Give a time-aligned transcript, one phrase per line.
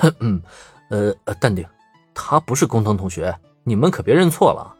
[0.20, 0.40] 嗯，
[0.88, 1.66] 呃，淡定，
[2.14, 4.74] 他不是工藤同学，你们可别认错了。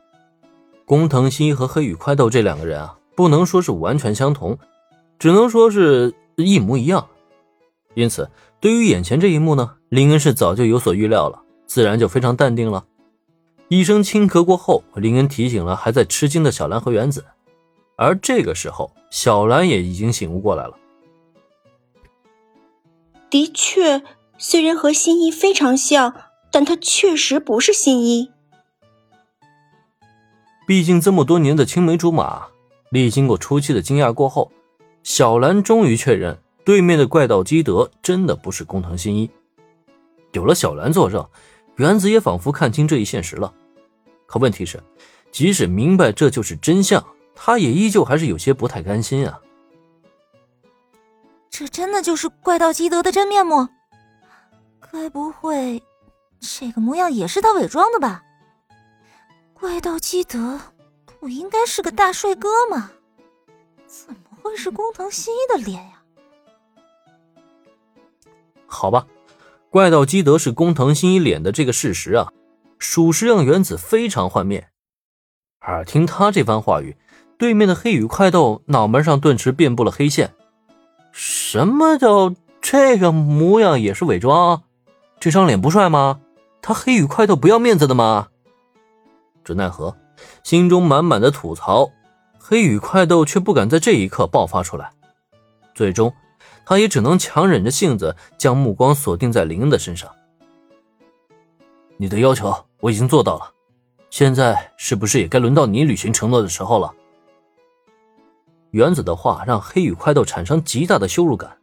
[0.84, 4.58] 工藤新一和黑羽快斗这两个人啊，不能说是完全相同，
[5.18, 7.06] 只能说是一模一样。
[7.94, 8.30] 因此，
[8.60, 12.84] 对于眼前这一幕呢，林恩是早就有所预料了，自然就非常淡定了。
[13.68, 17.24] 一声轻咳过后，林恩提醒了还在吃惊的小兰和原子，
[17.96, 20.76] 而这个时候，小兰也已经醒悟过来了。
[23.28, 24.02] 的确，
[24.42, 26.14] 虽然和新一非常像，
[26.50, 28.30] 但他确实不是新一。
[30.66, 32.46] 毕竟这么多年的青梅竹马，
[32.90, 34.50] 历经过初期的惊讶过后，
[35.02, 39.30] 小兰终于确认对面的怪盗基德真的不是工藤新一。
[40.32, 41.28] 有了小兰作证，
[41.76, 43.52] 原子也仿佛看清这一现实了。
[44.24, 44.82] 可问题是，
[45.30, 47.04] 即使明白这就是真相，
[47.34, 49.38] 他也依旧还是有些不太甘心啊。
[51.50, 53.68] 这真的就是怪盗基德的真面目？
[54.92, 55.82] 该不会，
[56.40, 58.22] 这个模样也是他伪装的吧？
[59.54, 60.58] 怪盗基德
[61.04, 62.90] 不应该是个大帅哥吗？
[63.86, 66.02] 怎么会是工藤新一的脸呀？
[68.66, 69.06] 好吧，
[69.68, 72.32] 怪盗基德是工藤新一脸的这个事实啊。
[72.78, 74.70] 属实让原子非常幻灭，
[75.60, 76.96] 耳听他这番话语，
[77.36, 80.32] 对面的黑羽快斗脑门上顿时遍布了黑线。
[81.12, 84.62] 什么叫这个模样也是伪装？
[85.20, 86.18] 这张脸不帅吗？
[86.62, 88.28] 他黑羽快斗不要面子的吗？
[89.44, 89.94] 只奈何
[90.42, 91.90] 心中满满的吐槽，
[92.38, 94.90] 黑羽快斗却不敢在这一刻爆发出来。
[95.74, 96.12] 最终，
[96.64, 100.10] 他也只能强忍着性子，将目光锁定在林恩的身上。
[101.98, 102.52] 你的要求。
[102.80, 103.52] 我已经做到了，
[104.08, 106.90] 现在是不是也该轮到你履行承诺的时候了？
[108.70, 111.58] 原子的话让黑羽快斗产生极大的羞辱感，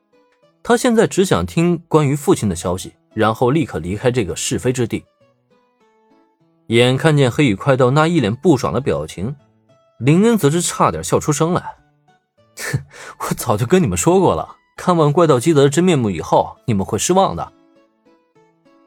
[0.61, 5.03] 他现在只想听关于父亲的消息，然后立刻离开这个是非之地。
[6.67, 9.35] 眼看见黑羽快斗那一脸不爽的表情，
[9.97, 11.77] 林恩则是差点笑出声来。
[12.57, 12.79] 哼，
[13.21, 17.51] 我早就跟你们说过了，看完怪盗基德的真面目以后，你们会失望的。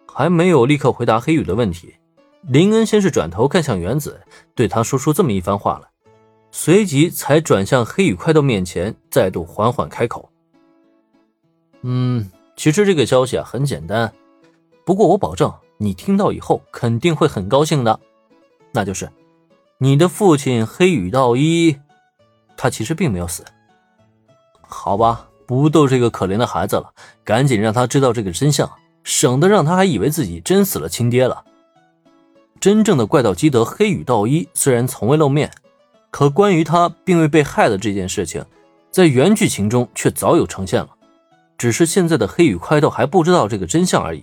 [0.07, 1.97] 还没有立刻回答黑羽的问题。
[2.43, 4.21] 林恩先是转头看向原子，
[4.55, 5.89] 对他说出这么一番话来，
[6.53, 10.31] 随即才转向黑羽快斗面前，再度缓缓开口
[11.83, 14.13] ：“嗯，其实这个消息啊很简单，
[14.85, 17.99] 不过我保证你听到以后肯定会很高兴的，
[18.73, 19.11] 那就是
[19.79, 21.77] 你的父亲黑羽道一，
[22.57, 23.45] 他其实并没有死。
[24.61, 26.93] 好吧，不逗这个可怜的孩子了，
[27.25, 28.71] 赶紧让他知道这个真相，
[29.03, 31.45] 省得让他还以为自己真死了亲爹了。”
[32.61, 35.51] 真正的怪盗基德黑羽道一虽然从未露面，
[36.11, 38.45] 可关于他并未被害的这件事情，
[38.91, 40.91] 在原剧情中却早有呈现了，
[41.57, 44.23] 只是现在的黑羽快斗还不知道这个真相而已。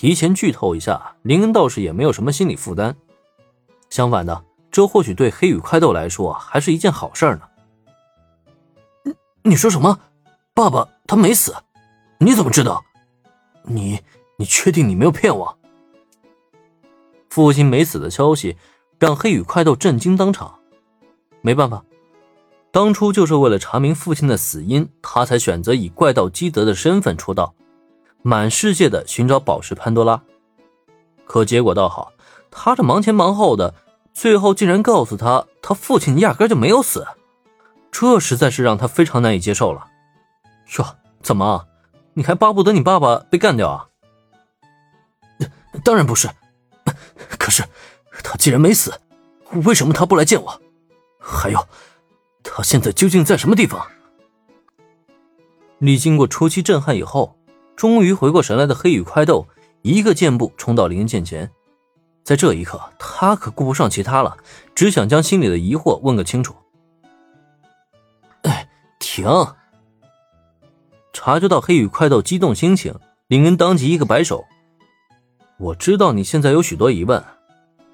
[0.00, 2.94] 提前剧透一下，林恩倒是也没有什么心理负担，
[3.90, 7.42] 相反的，这或许对黑羽快斗来说还是一件好事呢。
[9.04, 9.12] 你
[9.42, 10.00] 你说什么？
[10.54, 11.54] 爸爸他没死？
[12.18, 12.82] 你怎么知道？
[13.64, 14.00] 你
[14.38, 15.58] 你确定你没有骗我？
[17.28, 18.56] 父亲没死的消息
[18.98, 20.60] 让黑羽快斗震惊当场。
[21.42, 21.84] 没办法，
[22.70, 27.54] 当初就是为了查明父亲的死因，他才选择以怪盗基德的身份出道，
[28.22, 30.22] 满世界的寻找宝石潘多拉。
[31.24, 32.12] 可结果倒好，
[32.50, 33.74] 他这忙前忙后的，
[34.12, 37.06] 最后竟然告诉他他父亲压根就没有死，
[37.90, 39.86] 这实在是让他非常难以接受了。
[40.78, 41.66] 哟，怎么，
[42.14, 43.88] 你还巴不得你爸爸被干掉啊？
[45.84, 46.28] 当然不是。
[47.38, 47.62] 可是，
[48.22, 48.92] 他既然没死，
[49.64, 50.60] 为什么他不来见我？
[51.18, 51.68] 还有，
[52.42, 53.86] 他现在究竟在什么地方？
[55.78, 57.36] 历经过初期震撼以后，
[57.80, 59.48] 终于回过神来的黑羽快斗，
[59.80, 61.50] 一个箭步冲到林恩面前。
[62.22, 64.36] 在这一刻，他可顾不上其他了，
[64.74, 66.54] 只想将心里的疑惑问个清楚。
[68.42, 68.68] 哎，
[68.98, 69.24] 停！
[71.14, 72.94] 察觉到黑羽快斗激动心情，
[73.28, 74.44] 林恩当即一个摆手。
[75.56, 77.24] 我知道你现在有许多疑问，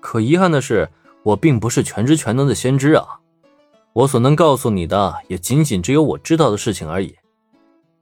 [0.01, 0.91] 可遗憾的是，
[1.23, 3.07] 我并不是全知全能的先知啊。
[3.93, 7.15] 我所能告诉你的，也仅仅只有我知道的事情而已。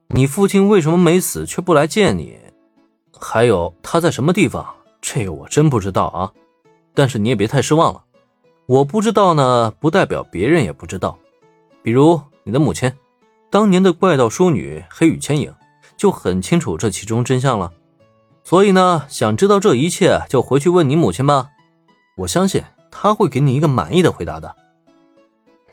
[0.08, 2.38] 你父亲为什么没死却不来见你？
[3.18, 4.66] 还有他在什么地方？
[5.00, 6.32] 这个我真不知道啊。
[6.94, 8.04] 但是你也别太失望了，
[8.66, 11.18] 我不知道呢，不代表别人也不知道。
[11.82, 12.92] 比如你的母亲，
[13.50, 15.52] 当年的怪盗淑女黑羽千影，
[15.96, 17.72] 就很清楚这其中真相了。
[18.44, 21.48] 所以呢，想知道这一切，就回去问你母亲吧。
[22.18, 24.54] 我相信他会给你一个满意的回答的。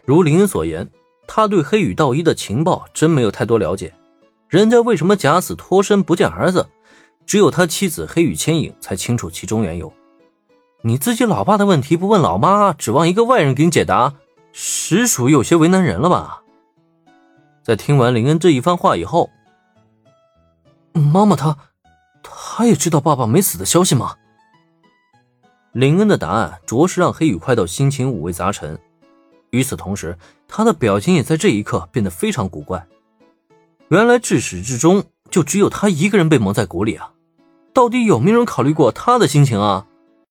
[0.03, 0.89] 如林恩所言，
[1.27, 3.93] 他对黑羽道一的情报真没有太多了解。
[4.51, 6.67] 人家为什么假死脱身不见儿子，
[7.25, 9.93] 只有他妻子黑羽千影才清楚其中缘由。
[10.81, 14.13] 你自己老爸的问题不问老妈，指望一个外人给你解答，
[14.51, 16.43] 实属有些为难人了吧？
[17.63, 19.29] 在听完林恩这一番话以后，
[20.91, 21.57] 妈妈她，
[22.21, 24.17] 她也知道爸爸没死的消息吗？
[25.71, 28.77] 林恩的答案着实让黑羽快到心情五味杂陈。
[29.51, 32.85] 与此同时，他的表情也在这一刻变得非常古怪。
[33.91, 37.11] 原来至始至终就只有他一个人被蒙在鼓里啊！
[37.73, 39.85] 到底有没有人考虑过他的心情啊？